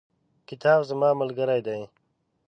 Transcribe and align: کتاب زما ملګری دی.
کتاب 0.47 0.79
زما 0.89 1.09
ملګری 1.21 1.59
دی. 1.67 1.81